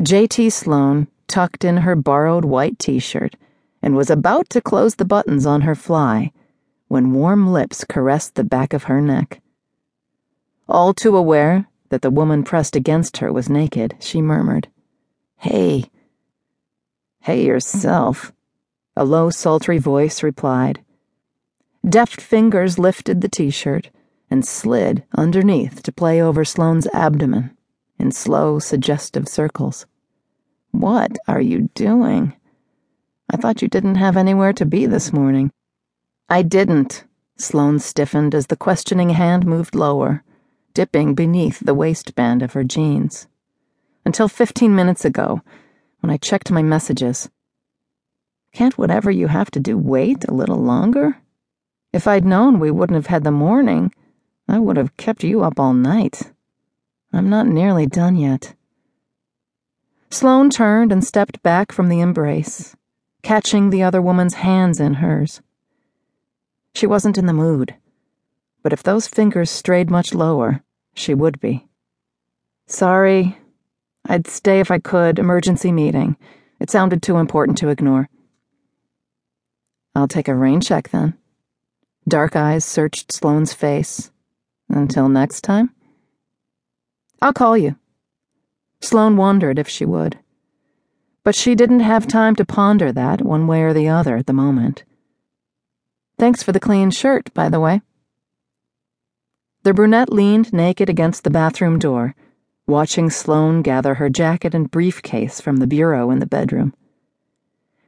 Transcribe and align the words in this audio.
JT 0.00 0.50
Sloan 0.50 1.08
tucked 1.26 1.62
in 1.62 1.76
her 1.78 1.94
borrowed 1.94 2.46
white 2.46 2.78
t 2.78 2.98
shirt 2.98 3.36
and 3.82 3.94
was 3.94 4.08
about 4.08 4.48
to 4.48 4.62
close 4.62 4.94
the 4.94 5.04
buttons 5.04 5.44
on 5.44 5.60
her 5.60 5.74
fly 5.74 6.32
when 6.88 7.12
warm 7.12 7.52
lips 7.52 7.84
caressed 7.84 8.34
the 8.34 8.42
back 8.42 8.72
of 8.72 8.84
her 8.84 9.02
neck. 9.02 9.42
All 10.66 10.94
too 10.94 11.18
aware 11.18 11.66
that 11.90 12.00
the 12.00 12.10
woman 12.10 12.44
pressed 12.44 12.74
against 12.74 13.18
her 13.18 13.30
was 13.30 13.50
naked, 13.50 13.94
she 14.00 14.22
murmured, 14.22 14.68
Hey. 15.36 15.90
Hey 17.20 17.44
yourself, 17.44 18.32
a 18.96 19.04
low, 19.04 19.28
sultry 19.28 19.76
voice 19.76 20.22
replied. 20.22 20.80
Deft 21.86 22.22
fingers 22.22 22.78
lifted 22.78 23.20
the 23.20 23.28
t 23.28 23.50
shirt 23.50 23.90
and 24.30 24.46
slid 24.46 25.04
underneath 25.14 25.82
to 25.82 25.92
play 25.92 26.22
over 26.22 26.42
Sloan's 26.42 26.86
abdomen 26.94 27.54
in 28.00 28.10
slow, 28.10 28.58
suggestive 28.58 29.28
circles. 29.28 29.86
What 30.70 31.18
are 31.28 31.40
you 31.40 31.68
doing? 31.74 32.34
I 33.28 33.36
thought 33.36 33.62
you 33.62 33.68
didn't 33.68 33.96
have 33.96 34.16
anywhere 34.16 34.52
to 34.54 34.64
be 34.64 34.86
this 34.86 35.12
morning. 35.12 35.52
I 36.28 36.42
didn't. 36.42 37.04
Sloan 37.36 37.78
stiffened 37.78 38.34
as 38.34 38.46
the 38.46 38.56
questioning 38.56 39.10
hand 39.10 39.46
moved 39.46 39.74
lower, 39.74 40.24
dipping 40.74 41.14
beneath 41.14 41.60
the 41.60 41.74
waistband 41.74 42.42
of 42.42 42.54
her 42.54 42.64
jeans. 42.64 43.28
Until 44.04 44.28
15 44.28 44.74
minutes 44.74 45.04
ago, 45.04 45.42
when 46.00 46.10
I 46.10 46.16
checked 46.16 46.50
my 46.50 46.62
messages. 46.62 47.28
Can't 48.52 48.78
whatever 48.78 49.10
you 49.10 49.28
have 49.28 49.50
to 49.52 49.60
do 49.60 49.76
wait 49.76 50.24
a 50.24 50.34
little 50.34 50.62
longer? 50.62 51.18
If 51.92 52.08
I'd 52.08 52.24
known 52.24 52.58
we 52.58 52.70
wouldn't 52.70 52.96
have 52.96 53.06
had 53.06 53.24
the 53.24 53.30
morning, 53.30 53.92
I 54.48 54.58
would 54.58 54.76
have 54.76 54.96
kept 54.96 55.22
you 55.22 55.42
up 55.42 55.60
all 55.60 55.74
night. 55.74 56.32
I'm 57.12 57.28
not 57.28 57.46
nearly 57.46 57.86
done 57.86 58.16
yet. 58.16 58.54
Sloan 60.10 60.50
turned 60.50 60.92
and 60.92 61.04
stepped 61.04 61.42
back 61.42 61.72
from 61.72 61.88
the 61.88 62.00
embrace, 62.00 62.76
catching 63.22 63.70
the 63.70 63.82
other 63.82 64.02
woman's 64.02 64.34
hands 64.34 64.80
in 64.80 64.94
hers. 64.94 65.40
She 66.74 66.86
wasn't 66.86 67.18
in 67.18 67.26
the 67.26 67.32
mood, 67.32 67.74
but 68.62 68.72
if 68.72 68.82
those 68.82 69.08
fingers 69.08 69.50
strayed 69.50 69.90
much 69.90 70.14
lower, 70.14 70.62
she 70.94 71.14
would 71.14 71.40
be. 71.40 71.66
Sorry. 72.66 73.38
I'd 74.06 74.26
stay 74.26 74.60
if 74.60 74.70
I 74.70 74.78
could. 74.78 75.18
Emergency 75.18 75.72
meeting. 75.72 76.16
It 76.58 76.70
sounded 76.70 77.02
too 77.02 77.16
important 77.16 77.58
to 77.58 77.68
ignore. 77.68 78.08
I'll 79.94 80.08
take 80.08 80.28
a 80.28 80.34
rain 80.34 80.60
check 80.60 80.90
then. 80.90 81.16
Dark 82.06 82.36
eyes 82.36 82.64
searched 82.64 83.12
Sloan's 83.12 83.52
face. 83.52 84.10
Until 84.68 85.08
next 85.08 85.42
time? 85.42 85.74
I'll 87.22 87.32
call 87.32 87.56
you. 87.56 87.76
Sloan 88.80 89.16
wondered 89.16 89.58
if 89.58 89.68
she 89.68 89.84
would. 89.84 90.18
But 91.22 91.34
she 91.34 91.54
didn't 91.54 91.80
have 91.80 92.06
time 92.06 92.34
to 92.36 92.46
ponder 92.46 92.92
that 92.92 93.20
one 93.20 93.46
way 93.46 93.62
or 93.62 93.74
the 93.74 93.88
other 93.88 94.16
at 94.16 94.26
the 94.26 94.32
moment. 94.32 94.84
Thanks 96.18 96.42
for 96.42 96.52
the 96.52 96.60
clean 96.60 96.90
shirt, 96.90 97.32
by 97.34 97.48
the 97.48 97.60
way. 97.60 97.82
The 99.62 99.74
brunette 99.74 100.10
leaned 100.10 100.52
naked 100.52 100.88
against 100.88 101.24
the 101.24 101.30
bathroom 101.30 101.78
door, 101.78 102.14
watching 102.66 103.10
Sloan 103.10 103.60
gather 103.60 103.94
her 103.94 104.08
jacket 104.08 104.54
and 104.54 104.70
briefcase 104.70 105.40
from 105.40 105.58
the 105.58 105.66
bureau 105.66 106.10
in 106.10 106.18
the 106.18 106.26
bedroom. 106.26 106.72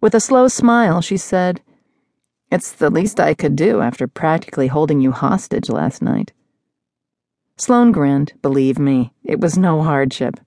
With 0.00 0.14
a 0.14 0.20
slow 0.20 0.48
smile, 0.48 1.00
she 1.00 1.16
said, 1.16 1.60
It's 2.50 2.72
the 2.72 2.90
least 2.90 3.20
I 3.20 3.34
could 3.34 3.54
do 3.54 3.80
after 3.80 4.08
practically 4.08 4.66
holding 4.66 5.00
you 5.00 5.12
hostage 5.12 5.68
last 5.68 6.02
night. 6.02 6.32
Sloan 7.60 7.92
grinned, 7.92 8.32
believe 8.40 8.78
me, 8.78 9.12
it 9.22 9.38
was 9.38 9.58
no 9.58 9.82
hardship. 9.82 10.40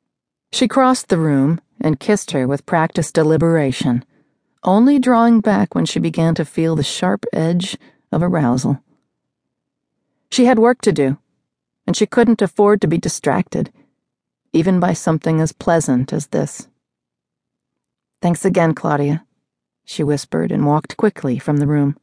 She 0.51 0.67
crossed 0.67 1.09
the 1.09 1.19
room 1.19 1.61
and 1.79 1.99
kissed 1.99 2.31
her 2.31 2.47
with 2.47 2.65
practiced 2.65 3.13
deliberation, 3.13 4.03
only 4.63 4.97
drawing 4.97 5.39
back 5.39 5.75
when 5.75 5.85
she 5.85 5.99
began 5.99 6.33
to 6.33 6.43
feel 6.43 6.75
the 6.75 6.81
sharp 6.81 7.27
edge 7.31 7.77
of 8.11 8.23
arousal. 8.23 8.81
She 10.31 10.45
had 10.45 10.57
work 10.57 10.81
to 10.81 10.91
do, 10.91 11.19
and 11.85 11.95
she 11.95 12.07
couldn't 12.07 12.41
afford 12.41 12.81
to 12.81 12.87
be 12.87 12.97
distracted, 12.97 13.71
even 14.51 14.79
by 14.79 14.93
something 14.93 15.39
as 15.39 15.51
pleasant 15.51 16.13
as 16.13 16.25
this. 16.27 16.67
Thanks 18.23 18.43
again, 18.43 18.73
Claudia, 18.73 19.23
she 19.85 20.01
whispered 20.01 20.51
and 20.51 20.65
walked 20.65 20.97
quickly 20.97 21.37
from 21.37 21.57
the 21.57 21.67
room. 21.67 21.95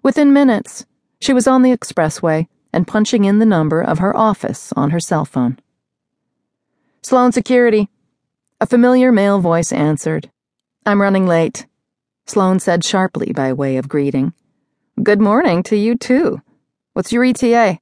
Within 0.00 0.32
minutes, 0.32 0.86
she 1.20 1.32
was 1.32 1.48
on 1.48 1.62
the 1.62 1.76
expressway 1.76 2.46
and 2.74 2.86
punching 2.86 3.24
in 3.24 3.38
the 3.38 3.46
number 3.46 3.80
of 3.80 4.00
her 4.00 4.14
office 4.14 4.72
on 4.76 4.90
her 4.90 5.00
cell 5.00 5.24
phone. 5.24 5.58
Sloan 7.02 7.32
Security. 7.32 7.88
A 8.60 8.66
familiar 8.66 9.12
male 9.12 9.40
voice 9.40 9.72
answered. 9.72 10.30
I'm 10.84 11.00
running 11.00 11.26
late, 11.26 11.66
Sloan 12.26 12.58
said 12.58 12.84
sharply 12.84 13.32
by 13.32 13.52
way 13.52 13.76
of 13.76 13.88
greeting. 13.88 14.32
Good 15.02 15.20
morning 15.20 15.62
to 15.64 15.76
you, 15.76 15.96
too. 15.96 16.42
What's 16.92 17.12
your 17.12 17.24
ETA? 17.24 17.78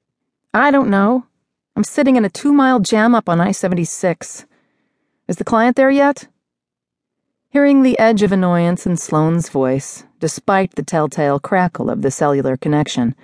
I 0.55 0.71
don't 0.71 0.91
know. 0.91 1.27
I'm 1.75 1.85
sitting 1.85 2.17
in 2.17 2.25
a 2.25 2.31
two 2.31 2.53
mile 2.53 2.81
jam 2.81 3.15
up 3.15 3.29
on 3.29 3.41
I 3.41 3.53
76. 3.53 4.47
Is 5.29 5.37
the 5.37 5.45
client 5.45 5.77
there 5.77 5.91
yet? 5.91 6.29
Hearing 7.49 7.83
the 7.83 7.99
edge 7.99 8.23
of 8.23 8.33
annoyance 8.33 8.87
in 8.87 8.97
Sloan's 8.97 9.49
voice, 9.49 10.05
despite 10.21 10.75
the 10.75 10.83
telltale 10.83 11.39
crackle 11.39 11.91
of 11.91 12.03
the 12.03 12.11
cellular 12.11 12.57
connection, 12.57 13.15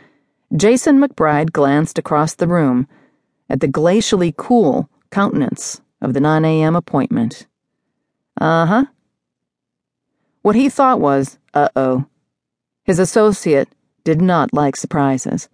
Jason 0.57 0.99
McBride 0.99 1.53
glanced 1.53 1.99
across 1.99 2.35
the 2.35 2.47
room 2.47 2.89
at 3.51 3.61
the 3.61 3.69
glacially 3.69 4.35
cool 4.35 4.89
countenance 5.11 5.81
of 6.01 6.15
the 6.15 6.21
9 6.21 6.45
a.m. 6.45 6.75
appointment. 6.75 7.47
Uh 8.41 8.67
huh. 8.67 8.85
What 10.43 10.57
he 10.57 10.69
thought 10.69 11.01
was, 11.01 11.39
uh 11.53 11.69
oh. 11.77 12.07
His 12.85 12.99
associate 12.99 13.69
did 14.05 14.23
not 14.23 14.55
like 14.55 14.77
surprises, 14.77 15.51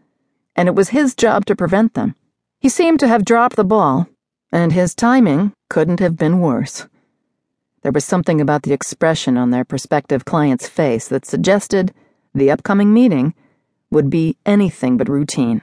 and 0.55 0.69
it 0.69 0.77
was 0.77 0.91
his 0.91 1.17
job 1.17 1.45
to 1.47 1.57
prevent 1.57 1.95
them. 1.95 2.15
He 2.61 2.69
seemed 2.69 3.01
to 3.01 3.09
have 3.09 3.25
dropped 3.25 3.57
the 3.57 3.65
ball, 3.65 4.09
and 4.53 4.73
his 4.73 4.95
timing 4.95 5.53
couldn't 5.69 5.99
have 5.99 6.17
been 6.17 6.39
worse. 6.39 6.87
There 7.83 7.91
was 7.91 8.05
something 8.05 8.41
about 8.41 8.63
the 8.63 8.73
expression 8.73 9.37
on 9.37 9.51
their 9.51 9.65
prospective 9.65 10.25
client's 10.25 10.69
face 10.69 11.09
that 11.09 11.27
suggested 11.27 11.93
the 12.33 12.51
upcoming 12.51 12.95
meeting 12.95 13.35
would 13.91 14.11
be 14.11 14.37
anything 14.45 14.97
but 14.97 15.09
routine. 15.09 15.63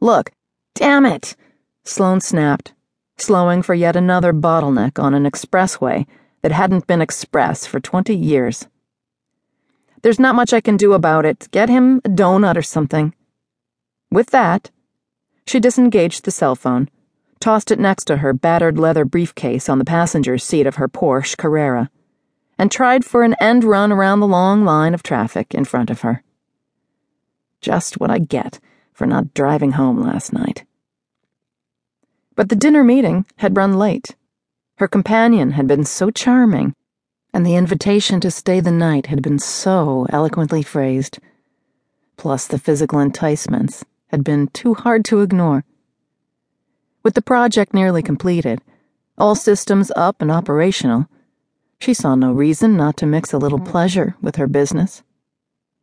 Look, 0.00 0.30
damn 0.74 1.06
it! 1.06 1.36
Sloan 1.84 2.20
snapped, 2.20 2.74
slowing 3.16 3.62
for 3.62 3.74
yet 3.74 3.96
another 3.96 4.32
bottleneck 4.32 5.02
on 5.02 5.14
an 5.14 5.24
expressway 5.24 6.06
that 6.42 6.52
hadn't 6.52 6.86
been 6.86 7.02
express 7.02 7.66
for 7.66 7.80
20 7.80 8.14
years. 8.14 8.66
There's 10.02 10.18
not 10.18 10.34
much 10.34 10.52
I 10.52 10.60
can 10.60 10.76
do 10.76 10.94
about 10.94 11.26
it. 11.26 11.48
Get 11.50 11.68
him 11.68 12.00
a 12.04 12.08
donut 12.08 12.56
or 12.56 12.62
something. 12.62 13.14
With 14.10 14.30
that, 14.30 14.70
she 15.46 15.60
disengaged 15.60 16.24
the 16.24 16.30
cell 16.30 16.56
phone, 16.56 16.88
tossed 17.38 17.70
it 17.70 17.78
next 17.78 18.04
to 18.04 18.18
her 18.18 18.32
battered 18.32 18.78
leather 18.78 19.04
briefcase 19.04 19.68
on 19.68 19.78
the 19.78 19.84
passenger's 19.84 20.44
seat 20.44 20.66
of 20.66 20.76
her 20.76 20.88
Porsche 20.88 21.36
Carrera, 21.36 21.90
and 22.58 22.70
tried 22.70 23.04
for 23.04 23.22
an 23.22 23.34
end 23.40 23.64
run 23.64 23.92
around 23.92 24.20
the 24.20 24.26
long 24.26 24.64
line 24.64 24.94
of 24.94 25.02
traffic 25.02 25.54
in 25.54 25.64
front 25.64 25.90
of 25.90 26.00
her. 26.00 26.22
Just 27.60 28.00
what 28.00 28.10
I 28.10 28.18
get 28.18 28.58
for 28.92 29.06
not 29.06 29.34
driving 29.34 29.72
home 29.72 30.00
last 30.00 30.32
night. 30.32 30.64
But 32.34 32.48
the 32.48 32.56
dinner 32.56 32.82
meeting 32.82 33.26
had 33.36 33.56
run 33.56 33.78
late. 33.78 34.16
Her 34.76 34.88
companion 34.88 35.52
had 35.52 35.66
been 35.66 35.84
so 35.84 36.10
charming, 36.10 36.74
and 37.34 37.44
the 37.44 37.56
invitation 37.56 38.20
to 38.20 38.30
stay 38.30 38.60
the 38.60 38.70
night 38.70 39.06
had 39.06 39.22
been 39.22 39.38
so 39.38 40.06
eloquently 40.10 40.62
phrased. 40.62 41.18
Plus, 42.16 42.46
the 42.46 42.58
physical 42.58 42.98
enticements 42.98 43.84
had 44.08 44.24
been 44.24 44.48
too 44.48 44.74
hard 44.74 45.04
to 45.06 45.20
ignore. 45.20 45.64
With 47.02 47.14
the 47.14 47.22
project 47.22 47.74
nearly 47.74 48.02
completed, 48.02 48.62
all 49.18 49.34
systems 49.34 49.92
up 49.96 50.22
and 50.22 50.30
operational, 50.30 51.08
she 51.78 51.94
saw 51.94 52.14
no 52.14 52.32
reason 52.32 52.76
not 52.76 52.96
to 52.98 53.06
mix 53.06 53.32
a 53.32 53.38
little 53.38 53.60
pleasure 53.60 54.16
with 54.20 54.36
her 54.36 54.46
business. 54.46 55.02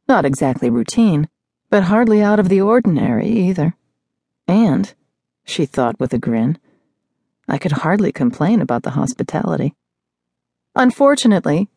Not 0.07 0.25
exactly 0.25 0.69
routine 0.69 1.27
but 1.69 1.83
hardly 1.83 2.21
out 2.21 2.39
of 2.39 2.49
the 2.49 2.61
ordinary 2.61 3.27
either. 3.27 3.75
And, 4.47 4.93
she 5.43 5.65
thought 5.65 5.99
with 5.99 6.13
a 6.13 6.17
grin, 6.17 6.57
I 7.47 7.57
could 7.57 7.71
hardly 7.71 8.11
complain 8.11 8.61
about 8.61 8.83
the 8.83 8.91
hospitality. 8.91 9.73
Unfortunately, 10.75 11.69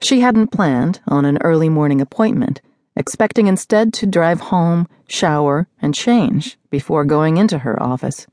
she 0.00 0.20
hadn't 0.20 0.48
planned 0.48 1.00
on 1.06 1.24
an 1.24 1.38
early 1.42 1.68
morning 1.68 2.00
appointment, 2.00 2.60
expecting 2.96 3.46
instead 3.46 3.92
to 3.94 4.06
drive 4.06 4.40
home, 4.40 4.88
shower, 5.08 5.68
and 5.80 5.94
change 5.94 6.58
before 6.70 7.04
going 7.04 7.36
into 7.36 7.58
her 7.58 7.80
office. 7.82 8.26